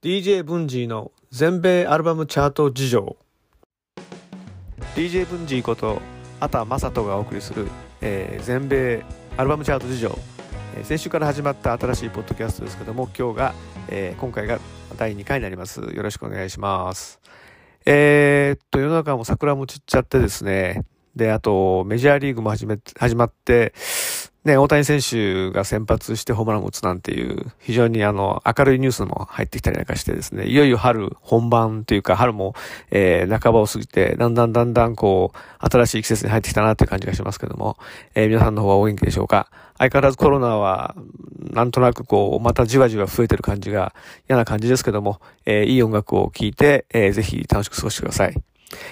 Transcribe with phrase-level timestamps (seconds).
[0.00, 3.16] DJ ブンジーの全米アルバムチャート事情。
[4.94, 6.00] DJ ブンジーこと
[6.38, 7.66] あたまさとがお送りする、
[8.00, 9.02] えー全米
[9.36, 10.16] アルバムチャート事情、
[10.76, 13.54] えー先週から始まった新しいポッドキャストですけども今日が、
[13.88, 14.60] えー今回が
[14.96, 15.80] 第2回になります。
[15.80, 17.20] よろしくお願いします。
[17.84, 20.84] えーっと世の中も桜も散っちゃってですね。
[21.16, 23.74] であとメジャーリーグも始め始まって
[24.44, 32.54] ね、大谷選手が先発してホームランを打つなんていう、非常にあの、明るいニュースも入ってきたりなんかしてですね、いよいよ春本番というか、春も、
[32.90, 37.76] えー、半ばを過ぎて、だんだんだんだんこう、新しい季節に入ってきたなという感じがしますけども、
[38.14, 39.50] えー皆さんの方はお元気でしょうか？
[39.76, 40.94] 相変わらずコロナは、
[41.38, 43.92] なんとなくこう、またじわじわ増えてる感じが
[44.28, 48.34] 嫌な感じですけども、えーいい音楽を聴いて、えーぜひ楽しく過ごしてください。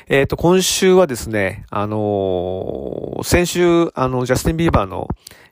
[0.08, 5.08] えっ、と、今週はですね、あのー先週、あの、ジャスティン・ビーバーの、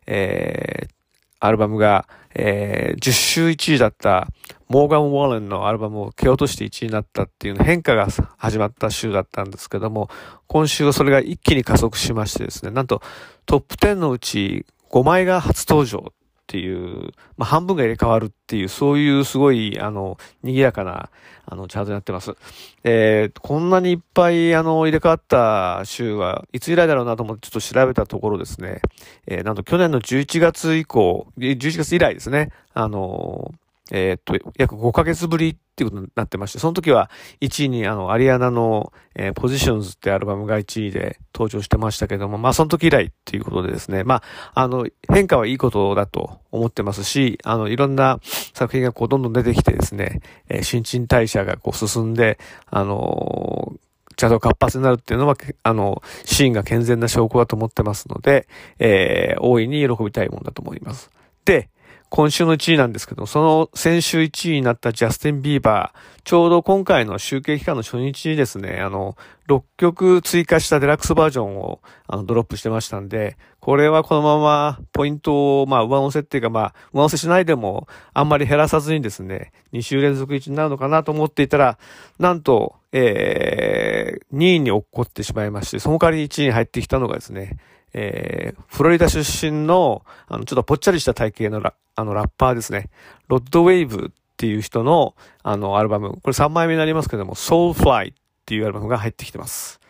[0.06, 0.94] えー
[1.40, 4.28] アルバムが、えー10週1位だった、
[4.68, 10.08] モーガン・ウォーレンのアルバムを蹴落として1位になったっていう変化が始まった週だったんですけども、
[10.46, 13.02] 今週はそれが一気に加速しましてですね、なんと
[13.44, 16.12] トップ10のうち5枚が初登場
[16.44, 21.08] っていう、まあ、半分が入れ替わるっていう、そういうすごい、あの、賑やかな、
[21.46, 22.36] あの、チャートになってます。
[22.84, 28.82] えー、こんなにいっぱい、あの、入れ替わった週はいつ以来だろうなと思ってちょっと調べたところですね、
[29.26, 33.54] えー、なんと去年の11月以降、11月以来ですね、あの
[33.90, 37.10] えーっと、約5ヶ月ぶりっていうことになってまして、その時は
[37.42, 44.22] 1位にあの、アリアナの、えー、ポジションズってアルバムが1位で登場してましたけども、まあその時以来っていうことでですね、ま
[44.54, 48.20] あ、あの、変化はいいことだと思ってますし、あの、いろんな
[48.54, 52.38] 作品がこうどんどん出てきてですね、えー新陳代謝がこう進んで、
[52.70, 53.78] あのー
[54.16, 58.46] チャートが活発になるっていうのは、あの、シーンが健全な証拠だと思ってますので、
[58.78, 61.10] えー大いに喜びたいものだと思います。
[61.44, 61.68] で、
[62.14, 69.16] 今週の1位なんですけど、その先週1位になったジャスティン・ビーバー、ちょうど今回の集計期間の初日にですね、あの、
[69.48, 81.78] 6曲追加したデラックスバージョンをあのドロップしてましたんで、これはこのままポイントを、まあ、上乗せっていうか、まあ、上乗せしないでも、あんまり減らさずにですね、2週連続1になるのかなと思っていたら、
[82.20, 87.56] なんと、えー、2位に落っこってしまいまして、その代わりに1位に入ってきたのがですね、
[87.94, 92.90] えー、フロリダ出身の、あの、ちょっとぽっちゃりした体型のラあの、ラッパーですね。
[93.28, 96.10] Rod Wave っていう人の、あの、アルバム。
[96.10, 99.80] これ3枚目になりますけども、Soulfly っていうアルバムが入ってきてます。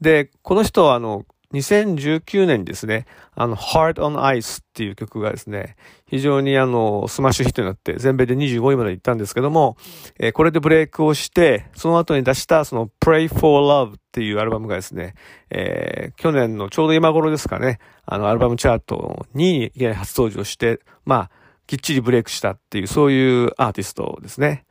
[0.00, 5.76] で、この人はあの、2019年にですね、あの、Heart on Ice っていう曲がですね、
[6.06, 9.76] 非常にあの、スマッシュヒットになって、全米で25位まで行ったんですけども、
[10.18, 15.14] えーこれでブレイクをして、その後に出したその Pray for Love っていうアルバムがですね、
[15.50, 24.64] えー去年のちょうど今頃ですかね、あの、アルバムチャート2位に初登場して、まあ、きっちりブレイクしたっていう、そういうアーティストですね。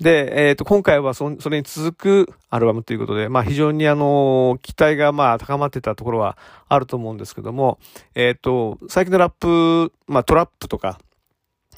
[0.00, 1.92] で、えっ、と、今回はそそれに続
[2.26, 6.36] くアルバムということで、まあ非常にあの、期待がまあ高まってたところは
[6.68, 7.78] あると思うんですけども、
[8.14, 10.98] えっ、と、最近のラップ、まあトラップとか、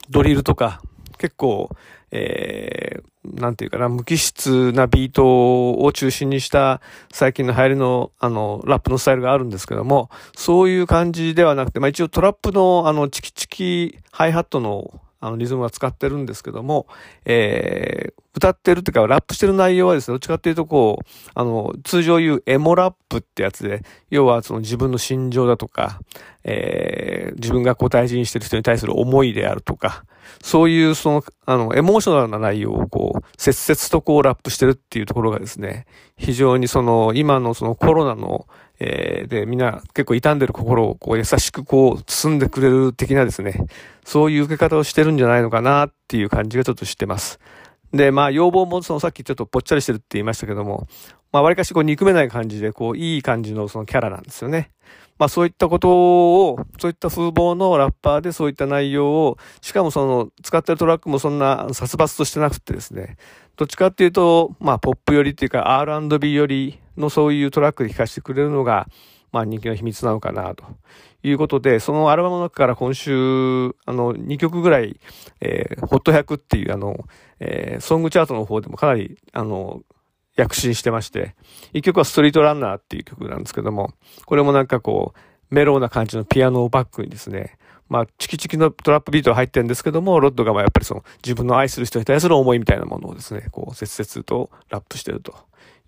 [0.09, 0.81] ドリルとか、
[1.19, 1.71] 結構、
[2.11, 6.81] えー、なんていうかな、無機質なビートを中心にした
[7.13, 16.87] 最近の流行りの、あの、ラップのスタイルがあるんですけども、そういう感じではなくて、まあ一応トラップの、あの、チキチキハイハットの、あの、リズムは使ってるんですけども、
[17.25, 26.01] えー、歌ってるっていうか、ラップしてる内容はですね、どっちかっていうとこう、あの、通常言うエモラップってやつで、要はその自分の心情だとか、
[26.45, 30.05] えー、自分がこう大事にしてる人に対する思いであるとか、
[30.43, 38.47] そういうその、あの、エモーショナルな内容をこう、切々とこうラップしてるっていうところがですね、非常にその、今のそのコロナの、
[38.79, 43.67] えー、で、みんな結構傷んでる心をこう優しくこう包んでくれる的なですね、
[44.05, 47.41] そういう受け方をしてるんじゃないのかなっていう感じがちょっとしてます。
[47.93, 50.87] で、まあ、要望もそのさっきちょっとぽっちゃりしてるって言いましたけども、
[51.33, 54.71] まあ、割かしこう憎めない感じで、こう、いい感じのそのキャラなんですよね。
[55.19, 55.89] まあ、そういったこと
[56.49, 63.17] を、そういった風貌のラッパーでそういった内容を、しかもその、使ってるトラックもそんな殺伐としてなくてですね、
[63.57, 68.89] どっちかっていうと、まあ、ポップ寄りっていうか、R&B 寄りのそういうトラックで聴かせてくれるのが、
[69.37, 70.65] まあ、人気の秘密なのかな、と
[71.23, 73.13] いうことで、そのアルバムの中から今週、
[73.85, 74.99] あの、2曲ぐらい、
[75.43, 76.97] えー、ホット100っていう、あの、
[77.39, 79.83] えー、ソングチャートの方でもかなり、あの、
[80.37, 81.35] 躍進してまして、
[81.75, 83.93] 一曲はストリートランナーっていう曲なんですけども、
[84.25, 87.59] これもなんかこう、メローな感じのピアノをバックにですね、
[87.91, 95.35] まあ、チキチキのトラップビートが入ってるんですけども、ロッドがまあやっぱりその自分の愛する人に対する思いみたいなものをですね、こう、切々とラップしてると。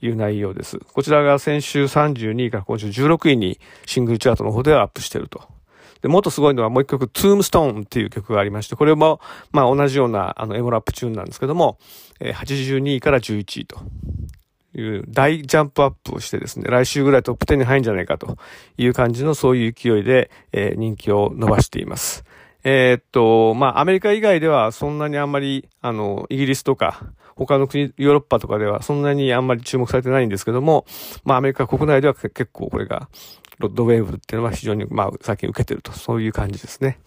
[0.01, 0.79] いう内容です。
[0.79, 5.43] こちらが先週32位から今週16位にシングルチャートの方ではアップしてると。
[6.03, 11.79] で、もっとすごいのはもう一曲、 Tombstone っていう曲がありまして、これも、まあ同じような、あの、エモラップチューンなんですけども、
[12.21, 13.79] えー、82位から11位と。
[14.75, 18.37] いう大ジャンプアップをしてですね、来週ぐらいトップ10に入るんじゃないかと
[18.77, 22.25] いう感じのそういう勢いで、えー、人気を伸ばしています。
[22.65, 27.03] えー、っと、まあ、アメリカ以外ではそんなにあんまり、あの、イギリスとか、
[27.37, 30.85] 他の国、ヨーロッパとかではそんなにあんまり注目されてないんですけども、
[31.25, 33.09] まあ、アメリカ国内では結構これが、
[33.59, 36.99] ロッドウェーブっていうのは非常に、まあ、最近受けてると、そういう感じですね。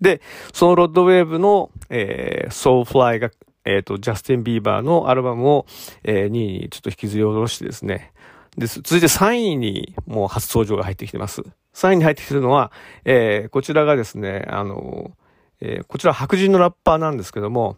[0.00, 0.20] で、
[0.52, 3.30] そのロッドウェーブの、えー、 SoulFly が、
[3.64, 5.66] えっ、ー、と、ジャスティン・ビーバーのアルバムを、
[6.04, 8.12] えー、2位にちょっと引きずり下ろしてですね。
[8.58, 11.42] です、続いて3位にもう初登場が入ってきてます。
[11.74, 12.72] 3位に入ってきてるのは、
[13.04, 15.12] えー、こちらがですね、あの、
[15.60, 17.76] えー、こちら白人のラッパーなんですけども、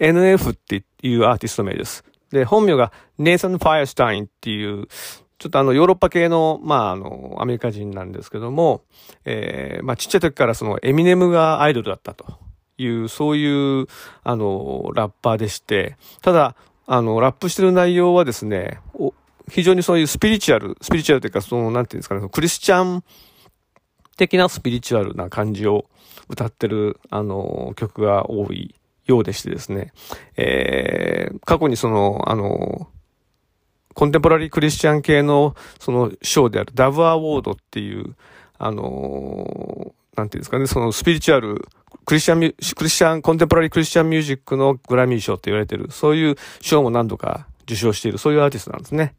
[0.00, 2.04] NF っていうアーティスト名です。
[2.30, 4.86] で、本名がネイサン・ファイアスタインっていう、
[5.38, 8.82] ちょっとあの、ヨーロッパ系の、まあ、あの、アメリカ人なんですけども、
[9.24, 12.38] えー、まあ、ちっちゃい時からその、エミネムがアイドルだったと
[12.76, 13.86] いう、そういう、
[14.24, 16.54] あの、ラッパーでして、ただ、
[16.86, 18.80] あの、ラップしてる内容はですね、
[19.48, 23.04] 非常にそういうスピリチュアル、スピリチュアルというか、その、なんていうんですかね、クリスチャン
[24.16, 25.86] 的なスピリチュアルな感じを
[26.28, 28.74] 歌ってる、あの、曲が多い
[29.06, 29.92] ようでしてですね、
[30.36, 32.88] えー、過去にその、あの、
[33.98, 38.14] コンテンポラリークリスチャン系のその賞であるダブアワードっていう、
[38.56, 41.66] あのなんていうんですかね、そのスピリチュアル、
[42.04, 49.14] クリスチャン、クリスチャン、コンテンポラリークリスチャンミュージックのグラミー賞って言われてる、そういう賞も何度か受賞している、そういうアーティストなんですね。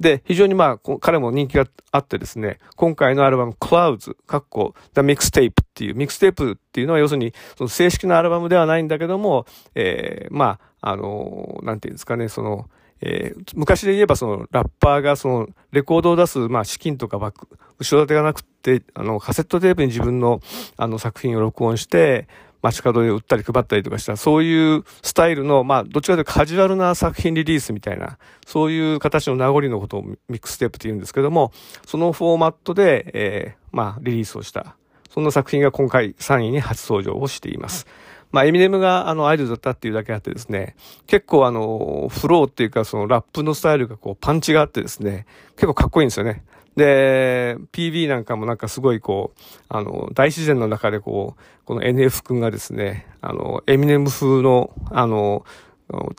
[0.00, 12.68] で、非常にまあ、彼も人気があってですね、今回のアルバム Clouds、かっこ The Mixtape っていう、ミックステープっていうのは要するに、その正式なアルバムではないんだけども、えー、まあ、あのなんていうんですかね、その、
[13.00, 17.48] えー、昔で言えばそのラッパーがそのレコードを出す、まあ資金とかバック、
[17.78, 20.40] 後ろ盾がなくって、あの、カセットテープに自分の
[20.76, 22.28] あの作品を録音して、
[22.64, 31.52] 街角で売ったり配ったりとかした、そういうスタイルの、まあ、どっちかというとカジュアルな作品リリースみたいな、そういう形の名残のことをミックステープって言うんですけども、
[31.86, 34.76] そのフォーマットで、えー、まあ、リリースをした、
[35.10, 37.86] そんな作品が今回3位に初登場をしています。
[38.32, 40.74] まあ、エミネムがあのアイドルだったっていうだけあってですね、
[41.06, 46.42] 結構あの、フローっていうかそのラップのスタイルがこうパンチがあってですね、結構かっこいいんですよね。
[46.76, 55.44] で、PB なんかもなんかすごいこう、あの、大自然の中でこう、この NF 君がですね、あの、エミネム風の、あの、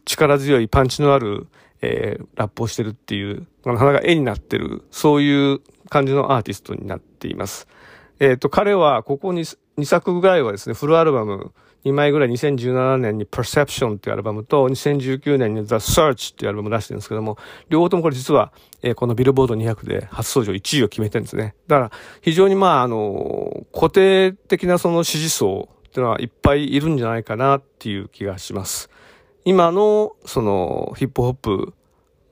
[0.06, 1.48] 力強いパンチのある、
[1.82, 5.60] えー、ラップをしてるっていう、なかなか絵になってる、そういう
[5.90, 7.68] 感じのアーティストになっています。
[8.20, 11.52] えっ、ー、と、彼はここに2作ぐらいはですね、フルアルバム、
[11.86, 17.38] 2枚ぐらい2017年に Perception っていうアルバムと2019年に The Search っていうアルバム出してるんですけども、
[17.70, 18.52] 両方ともこれ実は、
[18.82, 21.54] えー、このビルボード200で初登場1位を決めてるんですね。
[21.68, 21.92] だから
[22.22, 28.90] 非常にまああの、固定的なその支持層っていうのはいっぱいいるんじゃないかなっていう気がします。
[29.46, 31.74] 今のそのヒップホップ、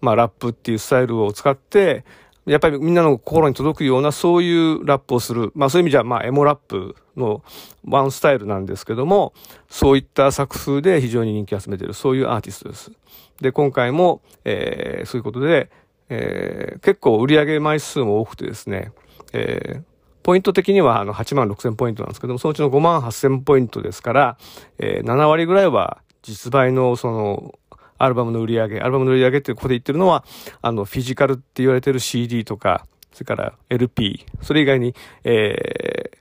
[0.01, 2.05] まあラップっていうスタイルを使って、
[2.45, 5.51] やっぱりみんなの心に届くようなそういうラップをする。
[5.55, 7.41] まあそういう意味じゃ、まあエモラップの
[7.85, 9.33] ワンスタイルなんですけども、
[9.69, 12.91] そういった作風で非常に人気を集めている、そういうアーティストです。
[13.39, 15.69] で、今回も、えー、そういうことで、
[16.09, 18.91] えー、結構売上枚数も多くてですね、
[19.31, 19.83] えー、
[20.21, 24.37] ポイント的にはあの8万6千ポイントなんですけども、そのうちの5万8千ポイントですから、
[24.79, 27.59] えー、7割ぐらいは実売のその
[28.03, 30.25] アルバムの売り上げ、アルバムの売り上げってここで言ってるのは、
[30.61, 34.93] あの、フィジカルって言われてる CD とか、それから LP、それ以外に、
[35.23, 36.17] えー、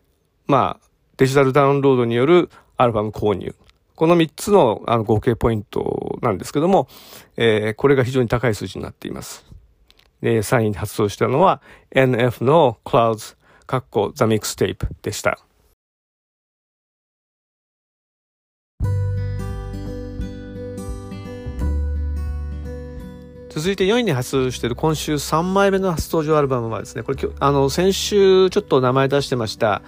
[0.46, 0.86] まあ、
[1.16, 3.54] デジタルダウンロードによるアルバム購入。
[3.96, 6.88] この3つのあの合計ポイントなんですけども、
[7.36, 9.44] えー、これが非常に高い数字になっています。
[10.20, 11.62] で、3位に発動したのは
[11.94, 13.36] NF の Clouds、
[13.66, 15.38] カッコ The Mixtape でした。
[23.54, 29.82] 続いて4位に発している今週3枚目の初登場アルバムはですね、これ、あの、先週ちょっと名前出してました、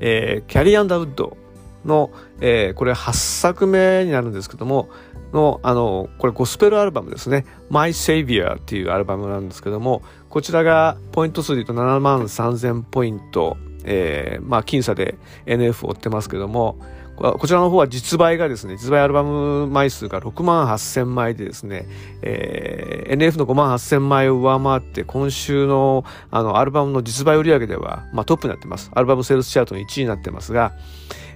[0.00, 1.36] えー、キャリーアンダウッド
[1.84, 2.10] の、
[2.40, 4.88] えー、これ8作目になるんですけども、
[5.34, 7.44] の、あの、これゴスペルアルバムですね。
[7.68, 10.00] My Savior っていうアルバムなんですけども、
[10.30, 16.78] こちらがポイント数で言うと7万3000ポイント、えー、まあ、僅差で NF を追ってますけども、
[17.20, 21.86] こちらの方は実売がですね、実売アルバム枚数が6万8000枚でですね、
[22.22, 28.90] えー、NF の5万8000枚を上回って、今週のあのアルバムの実売売上では、まあ、トップになってます。
[28.94, 30.72] アルバムセールスチャートの1位になってますが、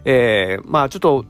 [0.06, 1.26] えー、まあちょっと、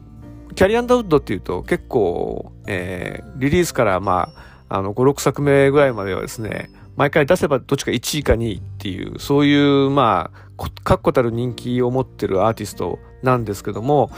[0.54, 4.32] キャリアンダウッドっていうと結構、えー、リリースからま
[4.68, 10.44] あ、あの、5、6作目ぐらいまではですね、毎回出せばどっちか1位か2位っていう、そういう、まあ、
[10.84, 14.10] 確固たる人気を持ってるアーティストなんですけども、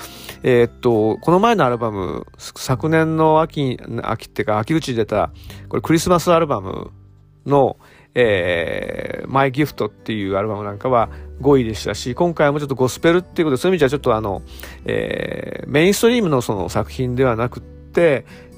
[0.43, 5.31] えー、っと、この前のアルバム、昨年の秋、秋っていうか秋口に出た、
[5.69, 6.91] これクリスマスアルバム
[7.47, 7.79] の、
[8.15, 11.09] えー、マイギフトっていうアルバムなんかは
[11.41, 14.43] 5位でしたし、今回もちょっとゴスペルっていうことで、そういう意味じゃちょっとあの、
[14.85, 17.76] えー、メインストリームのその作品ではなくて、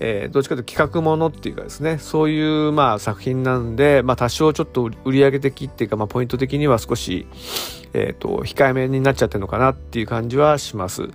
[0.01, 7.27] えー、どっちかというと企画ものっていうかですね、そういうまあ作品なんで、まあ多少ちょっと売上的っていうか、まあポイント的には少し、
[7.95, 11.09] えっ、ー、と、控えめになっちゃってるのかなっていう感じはします。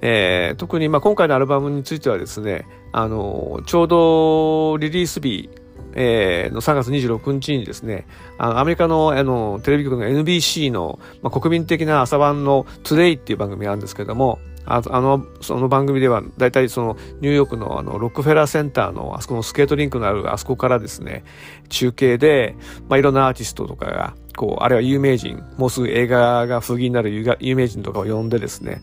[0.00, 5.48] えー、特にまあ今回のアルバムについてはですね、あの、ちょうどリリース日、
[5.94, 21.24] えー、の3月26日にですね、あのアメリカのあのテレビ局の NBC の、まあ、国民的な朝晩の Today っていう番組があるんですけれども、ああの、その番組では、大体そのニューヨークのあのロックフェラーセンターのあそこのスケートリンクのあるあそこからですね、
[21.68, 22.56] 中継で、
[22.88, 28.82] まあ、いろんなアーティストとかが、こう、あるいは有名人、もうすぐ映画が封切りになる有名人とかを呼んでですね、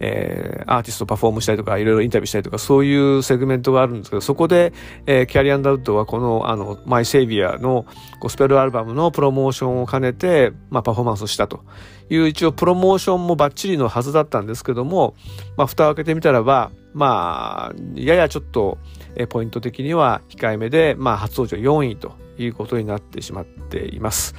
[0.00, 4.72] えー、アーティストパフォームしたりとか、いろいろインタビューしたりとか、そういうセグメントがあるんですけど、そこで、
[5.06, 7.86] えー、キャリー・アンダーウッドはこの、あの、 My Savior の
[8.20, 11.64] ゴスペルアルバムのプロモーションを兼ねて、まあ、パフォーマンスをしたと
[12.10, 15.14] いう、一応プロモーションもバッチリのはずだったんですけども、
[15.56, 18.78] まあ、蓋を開けてみたらば、まあ、ややちょっと、
[19.16, 24.34] え、ポイント的には控えめで、まあ、初登場4位ということになってしまっています。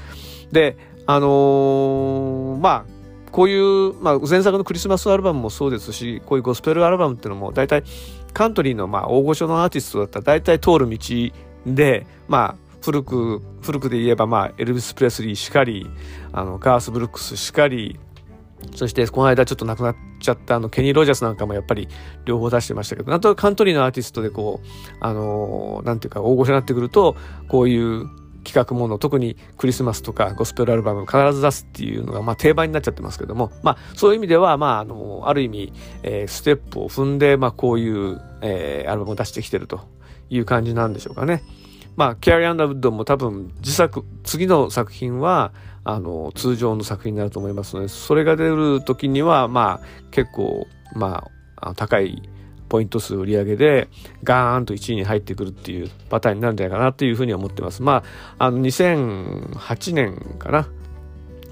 [0.51, 2.98] で、あのー、まあ、
[3.31, 7.83] こういう、まあ、前作のクリスマスアルバムもそうですし、こういうゴスペルアルバムっていうのも、大体
[8.33, 10.97] カントリーのまあ大御所のアーティストだったら大体通る道
[11.65, 15.89] で、まあ、古く、古くで言えば、まあ、エルビス・プレスリーしかり、
[16.31, 17.99] あの、ガース・ブルックスしかり、
[18.75, 21.87] そして、この間ちょっと亡くなっちゃったあの、ケニー・ロジャースなんかもやっぱり
[22.25, 24.67] 両方出してましたけど、なんとカントリーのアーティストでこう、
[25.01, 27.15] あの、なんていうか大御所になってくると、
[27.47, 28.09] こういう
[28.43, 39.81] 企画もの特にクリスマスとかゴスペルアルバム必ず出すっていうのが、まあ、定番になっちゃってますけども、まあ、そういう意味では、まあ、あのある意味、えー、ステップを踏んで、まあ、こういう、えー、アルバムを出してきてると
[40.29, 41.43] いう感じなんでしょうかね。
[41.95, 45.51] まあ、キャリー・アンダーウッドも多分自作次の作品は
[45.83, 50.65] あの通常の作品になると思いますのでそれが出る時にはまあ結構
[50.95, 51.27] ま
[51.57, 52.21] あ高い
[52.69, 53.89] ポイント数売り上げで
[54.23, 57.81] ガーンと1位に入ってくるっていうパターンになるんじゃないかなというふうに思ってます。
[57.81, 58.03] ま
[58.37, 60.67] あ、あの2008年かな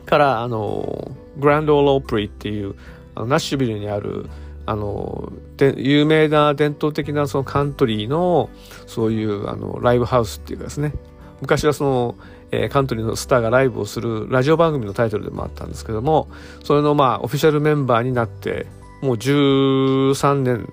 [0.05, 2.75] からあのグランドオールオプリっていう
[3.15, 4.27] あのナッシュビルにある
[4.65, 8.49] あので有名な伝統的なそのカントリーの
[8.85, 10.93] そういうあのライブハウスっていうかですね
[11.41, 12.15] 昔はその、
[12.51, 16.27] えー、カントリーのスターがライブをするラジオ番組のタイトルでもあったんですけども
[16.63, 18.67] それのまあオフィシャルメンバーになって
[19.01, 20.69] もう13年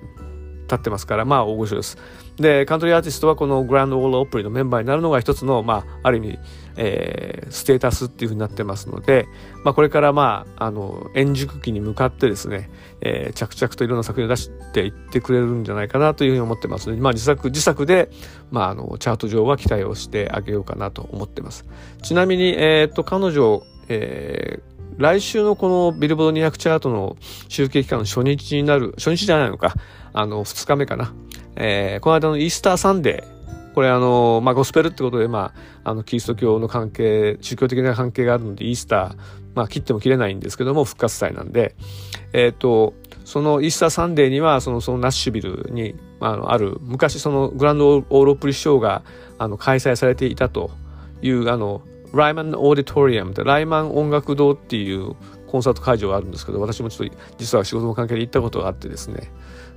[0.64, 1.98] 立ってますから、まあ大御所です。
[2.36, 6.38] で、カントリーアーティストはこのグランドオールオープリのメンバーになるのが一つの、まあ、ある意味、
[6.76, 9.26] えー、ステータスっていうふうになってますので、
[9.62, 12.70] まあ、これからまあ、あの、円熟期に向かってですね、
[13.02, 18.10] えー、着々といろんな作品を出していってくれるんじゃないかなというふうに思ってますので、まあ、自作、自作で、
[18.50, 21.64] まあ、あの、チャート上は期待をしてあげようかなと思ってます。
[22.02, 27.16] ちなみに、えっ、と、彼女、えー、来週のこのビルボード200チャートの
[27.48, 29.74] 集計期間の初日になる、初日じゃないのか、
[30.12, 31.12] あの、2日目かな。
[31.56, 35.52] えー、この間のイースターサンデー、これあの、まあ、ゴスペルってことで、ま
[35.84, 39.16] あ、あの、キリスト教の関係、宗教的な関係があるので、イースター、
[39.54, 41.74] まあ、切っても切れないんですけども、復活祭なんで、
[42.32, 49.02] えっ、ー、と、そのイースターサンデーには、その、そのナッシュビルに、あの、ある、昔そのグランドオーロプリショーが、
[49.38, 50.70] あの、開催されていたと
[51.20, 51.82] いう、あの、
[52.14, 55.14] ライマンオーディトリアムってライマン音楽堂っていう
[55.46, 59.30] コンサート会場があるんですけど私もちょっと実は仕事の関係で行ったことがあってですね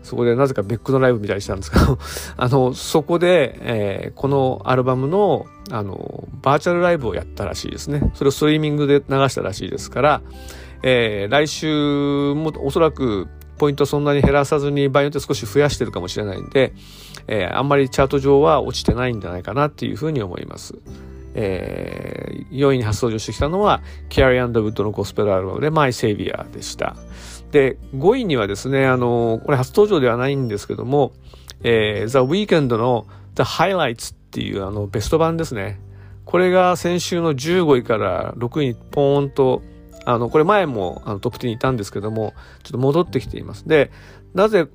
[0.04, 2.00] そこでなぜか別クのライブ見たりしたんですけど
[2.38, 10.22] あのそこで、えー、このアルバムのあのバーチャルライブをやったらしいですねそれをストリーミングで流したらしいですから、
[10.82, 13.28] えー、来週もおそらく
[13.58, 16.74] ポイントそんなに減らさずに場合によって少し増やしてるかもしれないんで、
[17.28, 20.76] えー、あんまりチャート上は落ちてないんじゃないかなっていうふうに思います。
[21.40, 26.96] えー、4位に初登場してきたのは、キャリー・アンダーウッドのゴスペルアルバムで、マイ・セイビアでした。
[27.52, 31.14] で、5位にはですね、あの、これ初登場ではないんですけども、
[31.64, 35.80] えー、ザ・ウィークエンドの The Highlights っていうあのベスト版ですね。
[36.26, 39.62] これが先週の15位から6位にポーンと、
[40.06, 43.68] あの、これ前もあのトップ10にいたんですけども、ちょっと戻ってきています。
[43.68, 43.92] で、
[44.34, 44.68] なぜ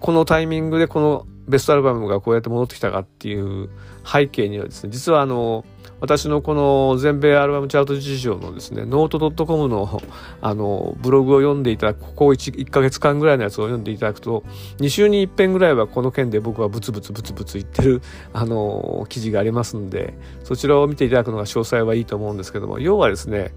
[0.00, 3.70] このタイミングでこのベストアルバムがこうやって戻ってきたかっていう
[4.04, 5.64] 背景にはですね、実はあの、
[6.00, 10.02] 私のこの全米アルバムチャート事情のですねノート .com の
[10.40, 14.44] あのブログを読んでいただくここ 1, 1ヶ月間ぐらいのやつを読んでいただくと
[14.78, 18.02] 2週に1遍ぐらいはこの件で僕はブツブツブツブツ言ってる
[18.32, 20.14] あの記事がありますんで
[20.44, 23.52] そちらを見ていただくのが詳細はいいと思うんですけども要はですね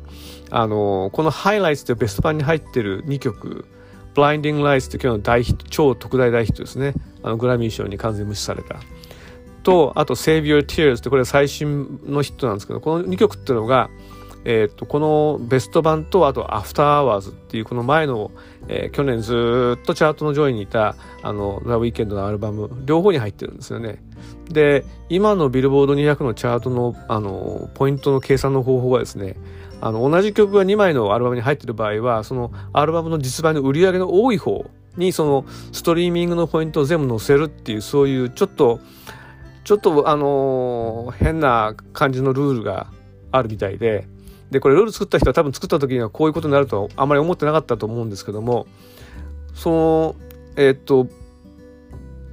[0.51, 3.65] あのこの Highlights というベスト版に入ってる2曲
[4.13, 6.93] Blinding Lights って今日の大ヒット超特大大ヒットですね。
[7.23, 8.79] あのグラミー賞に完全無視された。
[9.63, 13.89] とあと Save Your Tears ってこれ最新のヒットなんですけどこの2曲っていうのが
[14.45, 18.31] えーと、このベスト版とあと「After Hours っていうこの前の、
[18.67, 24.03] えー、去年ずっとチャートの上位にいたあの「ザ・ウィーケンドのアルバム両方に入ってるんですよね。
[24.49, 29.37] で今のビルボード200のチャートのあのポイントの計算の方法はですね
[29.79, 38.79] あの同じ曲が2枚のアルバムに入ってる場合はそのアルバムの実売の売り上げの多い方にそのストリーミングのポイントを全部載せるっていうそういうちょっと
[39.63, 42.87] ちょっとあのー、変な感じのルールが
[43.31, 44.07] あるみたいで
[44.51, 48.67] でこれルール作った人は多分作った時にはこういうことになるとあまり思ってなかったと思うんですけども
[49.53, 50.15] その
[50.55, 51.07] えー、っと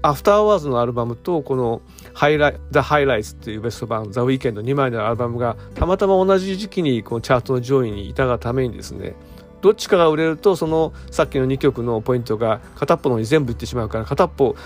[0.03, 1.83] アフターワーズのアルバムとこの
[2.15, 9.15] ハイライ「ザ・ハイライツ」っていうベスト版「ザ・ウィーケンド」2枚のアルバムがたまたま同じ時期にこのチャートの上位にいたがためにですね
[9.61, 14.57] どっちかが売れるとそのさっきの2曲のポイントが片っぽのに全部いってしまうから片っぽ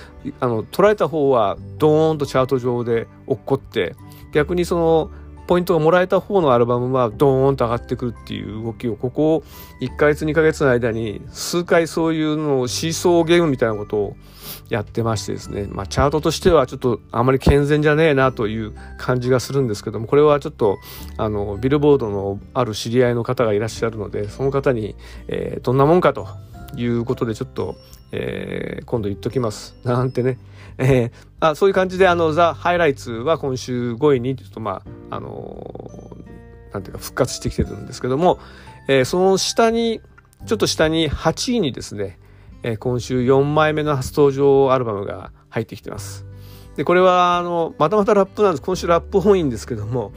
[0.40, 3.96] あの捉えた方はドーンとチャート上で落っこって
[4.32, 5.10] 逆にその
[5.46, 9.42] ポイントがもらえた方のアルバムはドーンと上がってくるっていう動きをここ
[9.80, 14.16] 1ヶ月2ヶ月の間に数回そういうのをシーソーゲームみたいなことを
[14.68, 20.78] やってましてですね、まあ、チャートとしてはちょっとあまり健全じゃねえなという感じがするんですけどもこれはちょっと
[21.16, 24.96] あのビルボードのある知り合いの方がいらっしゃるのでその方に、
[25.28, 26.28] え、どんなもんかと
[26.76, 27.76] いうことでちょっと、
[28.12, 29.76] えー、今度言っときます。
[29.84, 30.38] なんてね、
[30.78, 36.16] えー、あそういう感じであのザ・ハイライツは今週5位にちょっとまああの
[36.72, 38.38] なんていうか復活してきてるんですけども、
[38.88, 40.00] えー、その下に
[40.46, 42.18] ちょっと下に8位にですね
[42.64, 46.26] え今週4枚目の初登場アルバムが入ってきてます。
[46.76, 48.62] でこれはあのまたまたラップなんです。
[48.62, 50.12] 今週ラップ多いんですけども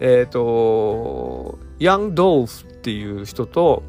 [0.00, 3.84] えっ、ー、とヤン・ドーフっていう人と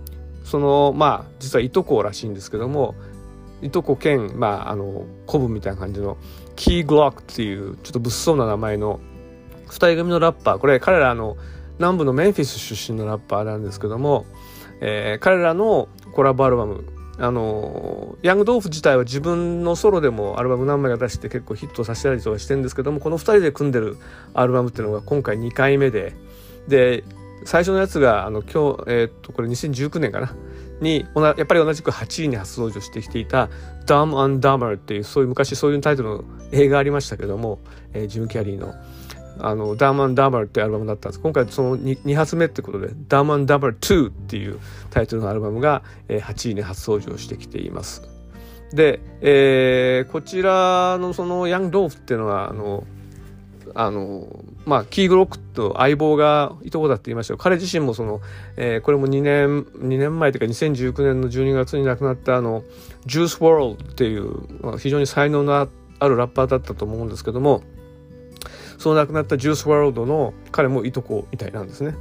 [0.54, 2.94] そのまあ実はいとこらしいんですけども
[3.64, 6.16] いとこ兼まああのコブみたいな感じの
[6.56, 9.00] キー・グロックっていうちょっと物騒な名前の
[9.66, 10.60] 2人組のラッパー。
[10.60, 11.38] これ彼らの
[11.80, 14.28] 南部のメンフィス出身のラッパーなんですけども、
[14.80, 16.86] えー、彼らのコラボアルバム。
[17.18, 23.98] あのヤングドーフ自体は自分のソロでもアルバム何枚か出して結構ヒットさせたりとかしてるんですけどもこの2人で組んでる
[24.36, 26.14] アルバムっていうのが今回2回目で。
[26.68, 27.04] で
[27.46, 30.36] 最初のやつがあの今日、えー、っとこれ2019年かな。
[30.84, 33.50] にやっぱり同じく8位に初登場してきていた
[33.88, 37.60] 「Dumb and Dumber」っていうそういう昔そういうタイトルの映画ありましたけども、
[37.94, 38.74] えー、ジム・キャリーの。
[39.40, 41.20] あの、ダーマン・ダーマルっていうアルバムだったんです。
[41.20, 44.60] 今回その 2, 2発目ってことで、ダーマン・ダーマル2っていう
[44.92, 48.04] タイトルのアルバムが、えー、8位に初登場してきています。
[48.74, 52.84] で、えー、こちらのそのヤング・ドーフっていうのは、あの、
[53.74, 58.22] あの、まあ、キーグロックと相棒がいとこだって言いました彼自身もその、
[58.56, 62.64] えー、これも2年、2年前というか2019年の12月に亡くなったあの、
[63.06, 65.68] ジュース・ワールドっていう、まあ、非常に才能の
[66.00, 67.64] あるラッパーだったと思うんですけども、
[68.84, 71.96] その亡くなったジュースワールドの彼もいとこみたいなんですね。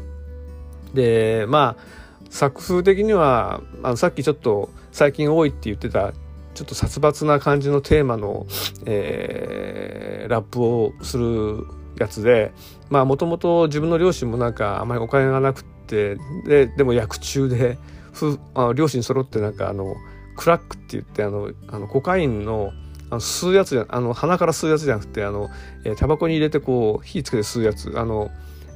[0.94, 1.83] でまあ
[2.29, 6.12] 作風的にはあのさっきちょっと最近多いって言ってた
[6.55, 8.46] ちょっと殺伐な感じのテーマの、
[8.85, 11.66] えー、ラップをする
[11.98, 12.52] やつで
[12.90, 17.78] まあもともと自分の両親もなんかあまりお金がなくってででも役中で
[18.12, 19.94] ふあ両親揃ってなんかあの
[20.37, 22.72] クラックって言ってあのあのコカインの
[23.11, 25.50] あの吸うやつじゃあの鼻から吸うやつじゃなくてあの、
[25.85, 28.31] えー、タバコに入れてこう火つけて吸うやつあの、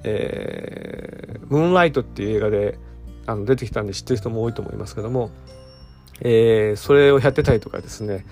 [0.04, 2.78] えー、ムーンライトっていう映画で
[3.26, 5.30] あの出てきたんで知ってる人も多いと思いますけども、
[6.20, 8.26] えー、それをやってたりとかですね。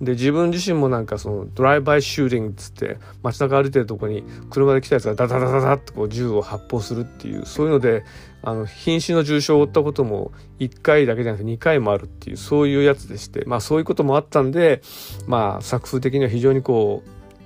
[0.00, 8.04] で自分自身もなんかそのドライバイシューティングっつって街中歩いてるとこに車で来たやつがダダダダダッとこう銃を発砲するっていうそういうので
[8.42, 14.80] あの瀕死の重傷を負ったことも1回だけじゃなくて2回もあるっていうそういうやつでしてまあそういうこともあったんで
[15.26, 17.02] まあ作風的には非常にこ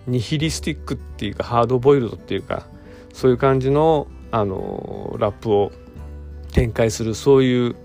[0.06, 2.66] うニヒリスティックっていうかハードボイルドっていうか
[3.12, 5.72] そういう感じのあのラップを
[6.52, 7.76] 展開するそういう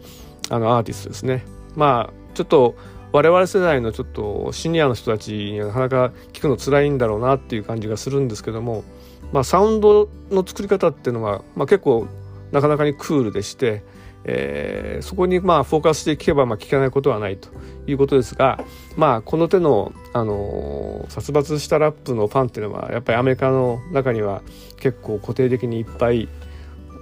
[0.49, 1.45] あのアーティストですね。
[1.75, 2.75] まあちょっと
[3.11, 8.83] 我々世代のちょっとシニアの人たちにはなかなか聞くの辛いんだろうなっていう感じがするんですけども、
[9.31, 12.07] まあ、サウンドの作り方っていうのは、まあ、結構
[12.51, 13.83] なかなかにクールでして、
[14.25, 17.49] えー、そこにまあフォーカスして聞けばまあ聞かないことはないと
[17.87, 18.63] いうことですが、
[18.95, 24.43] まあ、この手の、あのー、殺伐したラップのファンっていうのはやっぱりアメリカの中には
[24.77, 26.27] 結構固定的にいっぱい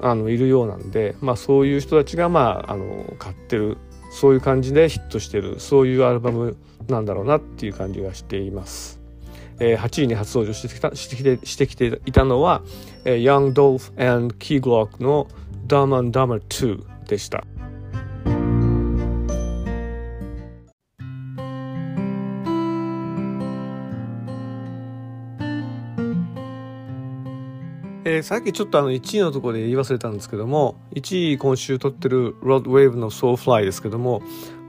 [0.01, 3.77] あのいるようなんで、まあ、そういう人たちが、まあ、あの買ってる
[4.11, 8.99] そういう感じでヒットしてるそういうアルバムなんだろうなっていう感じがしています。
[9.59, 12.61] えー、8位に初登場してきたしてきてしてきていたのは、
[13.05, 15.27] えー、Young Dolph and Key Glock の
[15.67, 17.43] Dumb and Dumber 2でした。
[28.09, 34.21] えー、さっきちょっとあの1位のところで言い忘れたんですけども1位今週取ってる Rod Wave の Soulfly ですけども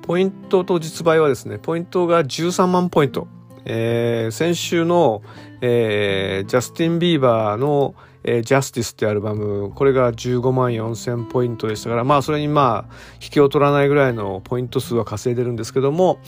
[0.03, 3.29] ポイントと実売はですねポイントが13万ポイント、
[3.65, 5.23] えー、先週の、
[5.61, 16.19] えー、ジャスティン・ビーバーのえー、ジャスティスってアルバム、これが15万4000ポイントでしたから、まあそれにまあ、引きを取らないぐらいのポイント数は稼いでるんですけども、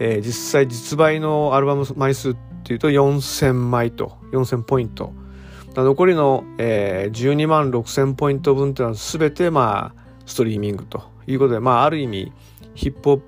[0.00, 5.14] えー、実際実売のアルバム枚数っていうと4000枚と、4000ポイント。
[5.82, 12.32] 残りの、えー、12万6000ポイント分っていうのは全てまあストリーミングということでまあある意味
[12.74, 13.18] ヒップホッ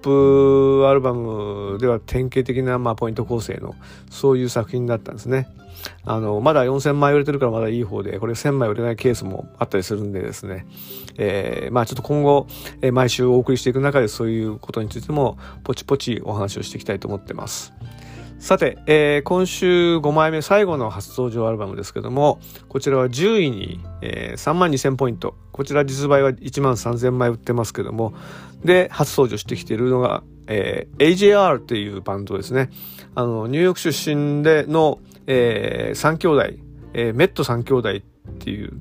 [0.82, 3.74] プアルバムでは典型的なまあポイント構成の
[4.10, 5.48] そういう作品だったんですね。
[6.04, 10.66] あのまだ4000枚売れてるからまだいい方でこれ1000枚売れないケースもあったりするんでですね、
[11.16, 12.46] えー、まあちょっと今後、
[12.82, 17.72] えー、毎週お送りしていく中でそういうことについてもポチポチお話をしていきたいと思ってます。
[18.38, 25.34] さて、えー、今週5枚目最後の初登場アルバムですけども、こちらは10位に、えー、3万2000ポイント。
[25.50, 28.14] こちら実売は1万3000枚売ってますけども、
[28.64, 32.70] で、初登場してきているのが、えー、AJR っていうバンドですね。
[33.16, 36.42] あの、ニューヨーク出身での、えー、3兄弟、
[36.94, 38.78] えー、メット3兄弟っていう、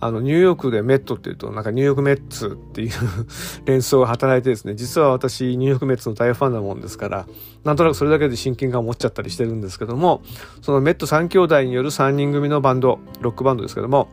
[0.00, 2.90] あの、ニューヨークでメットっていうと、なんかニューヨークメッツっていう
[3.66, 7.26] 連想が働いてですね、実は私、ニューヨークメッツの大ファンなもんですから、
[7.64, 10.22] なんとなくそれだけで親近感を持っちゃったりしてるんですけども、
[10.62, 14.08] そのメット3兄弟による3人組のバンド、ロックバンドですけども、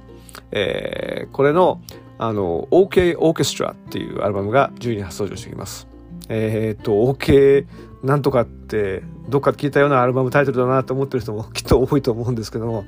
[0.52, 1.82] えー、これの、
[2.18, 5.88] あの、OK オーケストラっていうアルバムが10位に初登場してきます。
[6.30, 7.66] えー、っと、OK
[8.04, 12.86] なんとかってどっかで聞いたようなアルバムタイトルだなと思ってる人もきっと多いと思うんですけども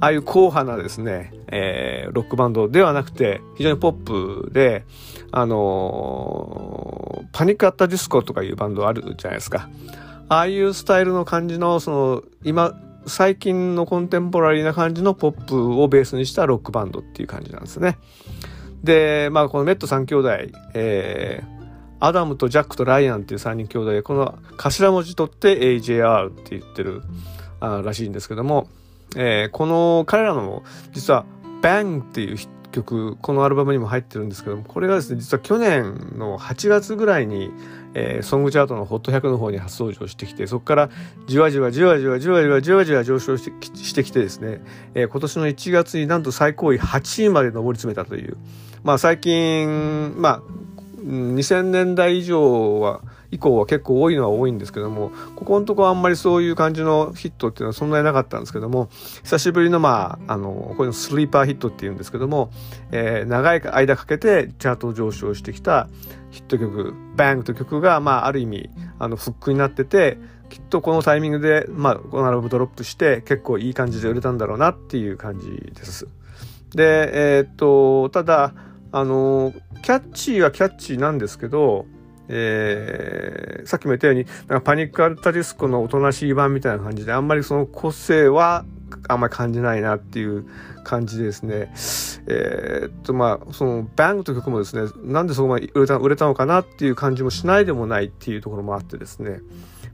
[0.00, 4.84] ああいう硬派なですね、えー、ロックバンドではなくて非常にポップで
[5.30, 9.68] あのー、パニックアッタディスコとかいうバンドあるじゃないですか
[10.28, 12.74] ああいうスタイルの感じのその今
[13.06, 17.98] 最近のコンテンポラリーな感じのポップをベースにしたロックバンドっていう感じなんですね。
[18.82, 20.30] で、まあこのメット3兄弟、
[20.74, 21.55] えー、
[22.00, 27.02] アダムとジャックとライアンっていう3人兄弟でこの頭文字取って AJR って言ってる
[27.60, 28.68] あらしいんですけども、
[29.16, 31.24] えー、この彼らの実は
[31.62, 32.38] Bang っていう
[32.70, 37.50] 曲このアルバムにも入ってるんですけどもこれがですね実は去年の8月ぐらいに、
[37.94, 40.90] えー、ソングチャートの HOT100 の方に初登場してきてそこから
[41.26, 44.60] じわじわじわじわじわじわじわじわ上昇してしてきてですね、
[44.94, 48.36] えー、今年の1月になんと最高位8位まで上り詰めたという。
[48.84, 50.42] まあ最近まあ
[51.06, 58.88] 2000年代以上は以降は結構多いのは多いんですけどもここのとこあんまりそういう感じのヒットっていうのはそんなになかったんですけども
[59.22, 62.50] 久しぶりのまああのこういうのスリーパーヒットっていうんですけども、
[62.92, 65.88] えー、長い間かけてチャート上昇してきた
[66.30, 76.08] ヒット曲「バングという曲が、まあ、ある意味あのフックになっててきっとこのタイミングで、まあ、このアルバムドロップして結構いい感じで売れたんだろうなっていう感じです。
[76.74, 78.52] でえー、っとただ
[78.96, 81.84] あのキャッチーはキャッチーなんですけど、
[82.28, 88.64] えー、さっきも言ったようになんかパニックアルタディスコのおとなしい版みたいな感じであんまりその個性は
[89.08, 90.46] あんまり感じないなっていう
[90.82, 91.74] 感じでですね。
[92.26, 99.40] えー、っとまあそのバングという曲もですねなんでそこまで売れた売れたのかなっていう感じもしないでもないっていうところもあってですね。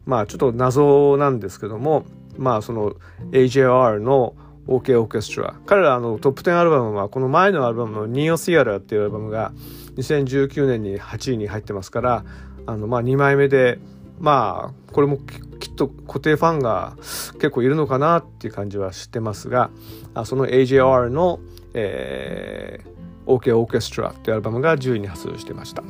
[0.06, 2.04] まあちょっと謎なんですけども
[2.36, 2.94] まあその
[3.32, 9.52] AJR の OK オーケストラ彼らのトップ10アルバムはこの前のアルバムの Neo Theater っていうアルバムが
[9.96, 12.24] 2019年に8位に入ってますから
[12.66, 13.78] あのまあ2枚目で
[14.20, 15.18] まあこれも
[15.58, 16.94] きっと固定ファンが
[17.34, 19.70] 結構いるのかなっていう感じはしてますが
[20.24, 21.40] その AJR の、
[21.74, 25.82] えー、OK オーケストラっていうアルバムが10位に発表してました。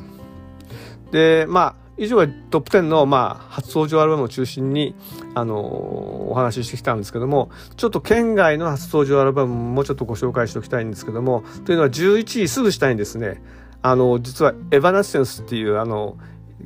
[1.11, 4.95] でまあ以上がトップ10の、まあ、初登場アルバムを中心に、
[5.35, 13.41] あのー、お話ししてきたんですけども、ちょっと県外の初登場アルバムもちょっとご紹介しておきたいんですけども、というのは11位すぐ下にですね、
[13.81, 16.17] あの、実はエヴァナッセンスっていう、あの、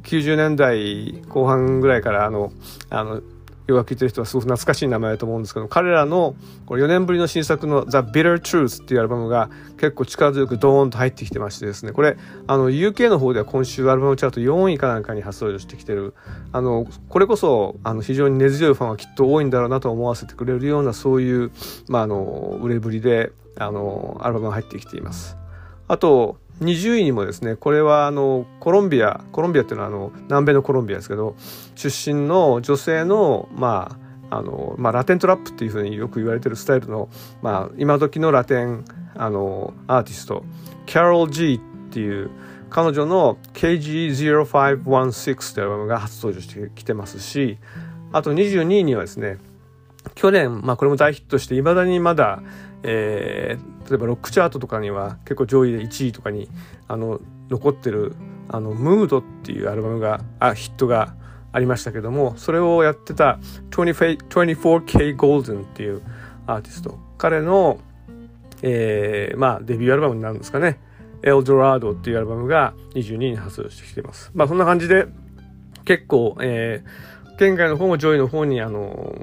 [0.04, 2.52] 90年代後半ぐらいから、あの、
[2.90, 3.22] あの、
[3.67, 16.13] 洋楽聴いてる人はすごく懐かしい名前だと思うんですけど彼らのこれ4年ぶりの新作の「The Bitter Truth」っていうアルバムが結構力強くドーンと入ってきてましてですねこれあの UK の方では今週アルバムチャート4位かなんかに初登場してきてる
[16.53, 21.51] あのこれこそあの非常に根強いファンはきっと多いんだろうなと思わせてくれるようなそういう、
[21.89, 25.38] まあ、あの売れぶりであのアルバムが入ってきています。
[25.89, 31.36] あと20位にもですねこれはあのコロンビアコロンビアっていうのはあの南米のコロンビアですけど
[31.76, 37.08] 出身の女性のまああのまあ、ラテントラップっていうふうによく言われてるスタイルの、
[37.41, 38.84] まあ、今時のラテン
[39.15, 40.43] あのアーティスト
[40.86, 42.30] キャロル・ G っていう
[42.70, 47.58] 彼女の KG0516 ってアルバムが初登場してきてますし
[48.12, 49.38] あと22位にはですね
[50.13, 52.41] 去年、まあ、これも大ヒットしていまだにまだ
[52.84, 56.50] えー、例えばロックチャートとかには結構上位で1位とかに
[56.88, 58.15] あの残ってる
[58.50, 61.15] 「あのムードっていうアルバムがあヒットが
[61.54, 63.39] ありましたけどもそれをやってた
[63.71, 66.02] 24K Golden っていう
[66.45, 67.00] アーティスト。
[67.17, 67.80] 彼の、
[68.62, 70.80] えー、まあデビューアルバムになるんですかね
[71.23, 74.32] 「エルドラード」っていうアルバムが22位に発表してきています。
[74.36, 75.08] まあそんな感じで
[75.86, 79.15] 結構、えー、県外の方も上位の方にあの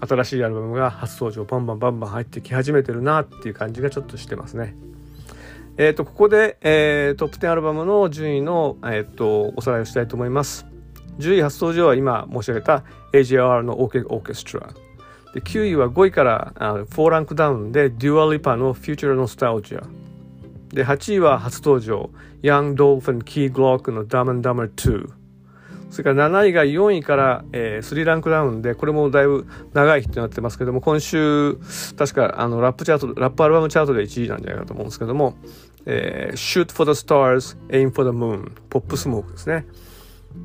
[0.00, 4.74] 新しいアルバムが初登場バンバンバンバン入ってき始めてるなっていう感じがちょっとしてますね。
[5.76, 10.66] えっ、ー、とここで、えー、トップ10アルバムの順位の、えーと、おさらいをしたいと思います。
[11.18, 14.68] 10位初登場は今申し上げた AJR の OK オーケストラ。
[15.34, 19.86] で9位は5位からあ4ランクダウンでデュアリパの Future Nostalgia。
[20.70, 22.10] で8位は初登場
[22.42, 25.21] ヤン・ドルフィン・キー・グロックの Dumb and Dumber 2。
[25.92, 31.58] それから7位が4位から、えー、3ランクダウンで、これもだいぶ長いヒットになってますけども、今週、
[31.98, 35.36] 確かあのラップチャート、ラップアルバムチャートで1位なんじゃないかと思うんですけども、
[35.84, 39.66] えー、Shoot for the Stars, Aim for the Moon, ポップスモークですね。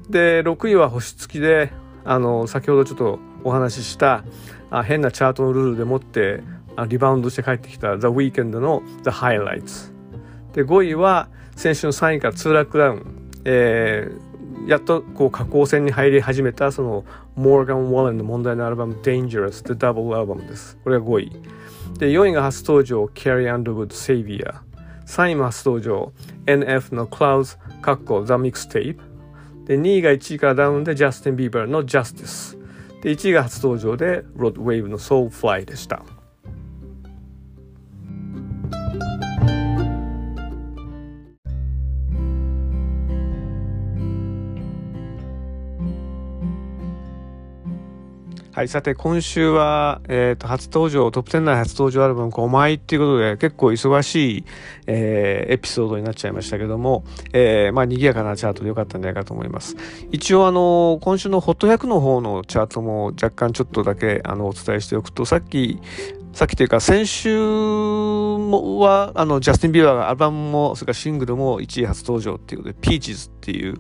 [0.10, 1.72] で、6位は星付きで、
[2.04, 4.26] あの、先ほどちょっとお話しした、
[4.70, 6.44] あ変なチャートのルールでもって
[6.76, 9.94] あリバウンドして帰ってきた The Weeknd の The Highlights。
[10.52, 13.14] で、5位は先週の3位から2ラックダウン。
[13.50, 14.27] えー、
[14.68, 20.78] やっとこう下降線に入り始めたそのモーガン・ウォーレンの問題のアルバム Dangerous ってダブルアルバムです。
[20.84, 21.32] これが5位。
[21.98, 24.56] で、4位が初登場 Carrie Underwood Savior。
[25.06, 26.12] 3位も初登場
[26.46, 28.98] NF の Clouds カッコ The Mixtape。
[29.66, 32.58] で、2位が1位からダウンでジャスティン・ビーバーの Justice。
[33.02, 36.04] で、1位が初登場で Rod Wave の Soulfly でした。
[48.58, 54.46] はい、さて今週は、えーと、初登場トップ10内初登場アルバム5枚っていうことで結構忙しい、
[54.88, 59.76] えー、エピソードになっちゃいましたけども、えー、まあ賑やかなチャートでよかったんじゃないかと思います。
[60.12, 65.80] 一応あの今週のホット100の方のチャートも若干ちょっとだけあのお伝えしておくとさっき
[66.34, 73.76] さっきというか先週もはあのジャスティン・ビーバーがアルバムもそれからシングルも1位初登場っていうことで「ピーチズっていう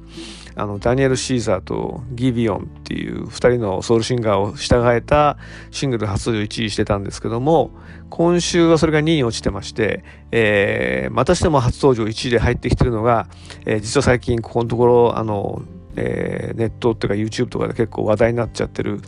[0.57, 5.37] あのダニエル・シーザーとギビオンっていう2人のソウルシンガーを従えた
[5.69, 7.71] シングル初登場1位してたんですけども
[8.09, 13.27] 今週はそれが2位に落ちてまして、えー、またしても初登場1位で入ってきてるのが、
[13.65, 15.61] えー、実は最近ここのところあの
[15.97, 19.01] えー、ネットっていうか YouTube とかで結構話題になっちゃってる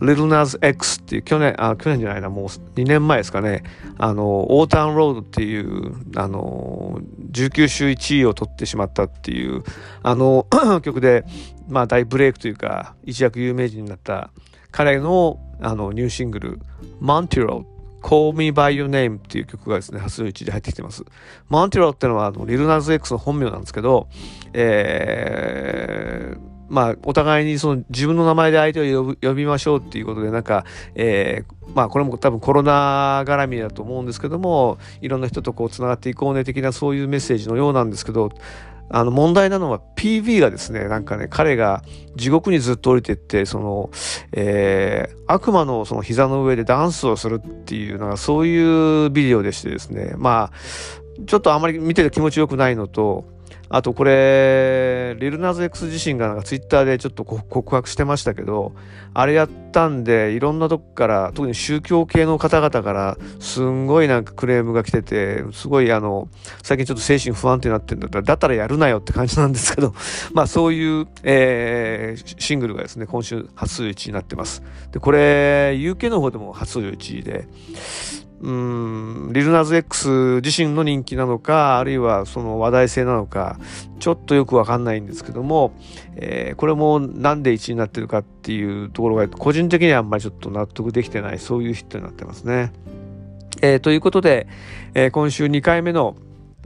[0.00, 3.62] Little Nas X っていう去年、あ、去年じゃないな、もう2年前ですかね、
[3.98, 7.00] あの、オータンロードっていう、あの、
[7.32, 9.64] 19週1位を取ってしまったっていう、
[10.02, 10.46] あの、
[10.82, 11.24] 曲で、
[11.68, 14.30] まあ大ブレイクというか、一躍有名人になった
[14.70, 16.60] 彼のあのニューシングル、
[17.00, 17.64] Montreal
[18.04, 21.04] Call Me By Your Name っていう曲がですね、初の1で入ってきてます。
[21.48, 24.08] モンティロってのは、リルナーズ X の本名なんですけど、
[24.52, 26.38] えー、
[26.68, 38.30] まあ、お互いにその自分の名前で相手を呼びましょうっていうことで、なんか、えー、まあ、これも多分コロナ絡みだと思うんですけども、いろんな人とこう、つながっていこうね的なそういうメッセージのようなんですけど、
[38.90, 41.82] あの問題なのは PV がですね、なんかね、彼が
[42.16, 43.90] 地獄にずっと降りてって、その、
[44.32, 53.24] えー、悪魔のその膝の上でダンスをするっていうのが、そういうビデオでしてですね、まあ、ちょっとあまり見てて気持ちよくないのと、
[53.68, 58.72] あとこれ、リルナーズ X 自身がなんかツイッターでちょっと告白してましたけど、
[59.14, 66.28] あれやったんで、いろんなとこから、特に宗教系の方々から、すんごいなんかクレームが来てて、すごいあの、
[66.62, 69.94] 最近ちょっと精神不安定になってるんだったら、だったらやるなよって感じなんですけど、
[70.34, 74.62] まあそういう、えー、シングルがですね、今週初1位になってます。
[74.92, 77.46] で、これ、UK の方でも初1位で、
[78.44, 83.58] うんリルナーズ X 自身の人気なのかあるいはその話題性なのか
[84.00, 85.72] ちょっとよくわかんないんですけども、
[86.16, 92.70] えー、これもなんで1位になってるかっていうところが個人的にはあんまりちょっと納得できてないそういうヒットになってますね。
[93.62, 94.46] えー、ということで、
[94.92, 96.16] えー、今週2回目の、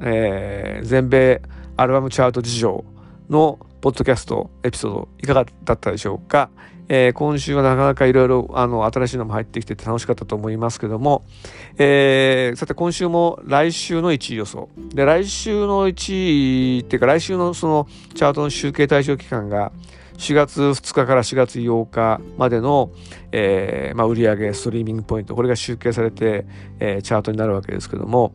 [0.00, 1.42] え全米
[1.76, 2.84] アルバムチャート事情
[3.28, 6.50] のポッドキャストエピソードいかがだったでしょうか、
[6.88, 11.24] えー、今週はなかなかいろいろあの新しいのも入ってきてて楽しかったと思いますけども、
[11.76, 14.68] えー、さて今週も来週の1位予想。
[14.94, 19.72] で来週の1位っていうか来週のそのチャートの集計対象期間が
[20.16, 22.90] 4月2日から4月8日までの、
[23.32, 25.34] えーまあ、売上ストリーミングポイント。
[25.36, 26.46] これが集計されて、
[26.80, 28.32] えー、チャートになるわけですけども、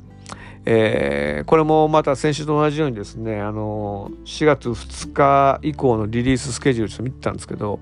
[0.65, 7.79] えー、これもまた先週と同じようにですねあの4月2日以降のリリーススケジュールちょっと見てたんですけど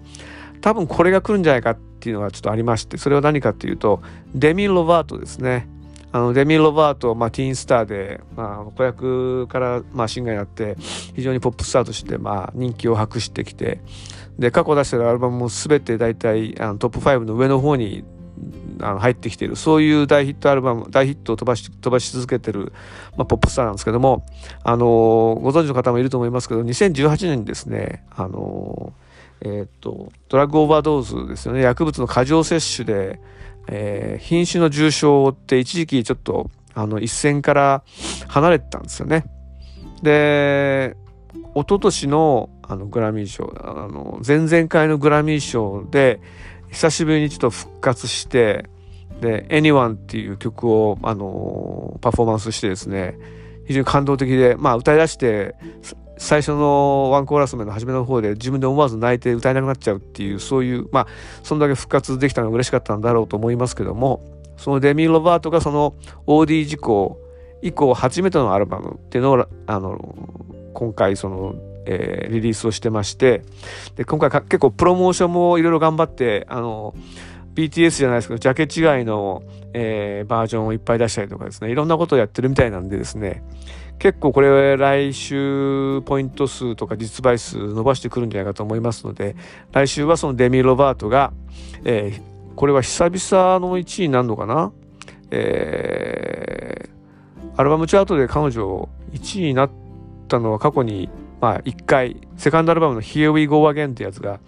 [0.61, 4.01] 多分これが来るんじゃないかっていうのがちょっとありましてそれは何かっていうと
[4.33, 5.67] デミ・ロバートですね。
[6.13, 10.75] あのデミ・ロバート、まあ、ティーンスターで、まあ、子役から、まあ、シンガーになって
[11.15, 13.79] 非常にポップスターとして、まあ、人気を博してきて
[14.37, 18.03] で過去出してるアルバムも全て大体あのトップ5の上の方に
[18.81, 19.55] あの入ってきている。
[19.55, 22.73] そういう大ヒットアルバム大ヒットを飛ばし飛ばし続けてる、
[23.15, 24.25] まあ、ポップスターなんですけども、
[24.63, 28.93] あのご存知の方もいると思いますけど2018年にですね、あの
[29.43, 33.19] えー、とドラッグオーバードーズですよね薬物の過剰摂取で、
[33.67, 37.83] えー、瀕死の重傷を負って一時期ちょっとあの一線から
[38.27, 39.25] 離れてたんですよね。
[40.01, 40.95] で
[41.55, 46.21] 一昨年のあのグラミー賞あの前々回のグラミー賞で
[46.69, 48.69] 久しぶりにちょっと復活して
[49.19, 53.17] で「Anyone」っていう曲を、あのパフォーマンスしてですね
[53.67, 55.55] 非常に感動的で、まあ、歌い出して
[56.21, 61.07] 最初のワンコーラス目の初めの方で自分で思わず泣いて歌えなくなっちゃうっていうそういうまあ
[61.41, 64.21] そんだけ復活できたのが嬉しかったんだろうと思いますけども
[64.55, 65.95] そのデミー・ロバートがその
[66.27, 67.19] OD 事故
[67.63, 70.15] 以降初めてのアルバムっていうのをあの
[70.73, 73.41] 今回そのえー、リリースをしてまして
[73.95, 76.93] で今回結構プロモーションもいろいろ頑張ってあの
[77.55, 79.41] BTS じゃないですけどジャケ違いの、
[79.73, 83.43] えー、バージョンをいっぱい出したりとかですねいろんなことをやってるみたいなんでですね
[84.01, 89.35] 結構これ来週ポイント数とか実売数伸ばしてくるんじゃないかと思いますので
[89.73, 91.31] 来週はそのデミ・ロバートが、
[91.85, 94.71] えー、これは久々の1位になるのかな、
[95.29, 99.71] えー、アルバムチャートで彼女1位になっ
[100.27, 101.07] たのは過去に
[101.41, 104.39] まあ、1回セカンドアルバムの「Here We Go Again」ってやつが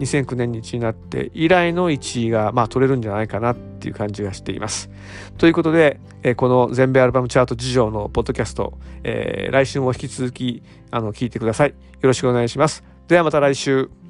[0.00, 4.90] 2009年に1位になって以来の1位が、まあ、取れるんじゃないかなっていう感じがしています。
[5.38, 8.74] ということで、え、この全米アルバムチャート事情のポッドキャスト、
[9.04, 11.70] えー、来週も引き続きあの聞いてください。
[11.70, 12.82] よろしくお願いします。
[13.06, 14.01] ではまた来週。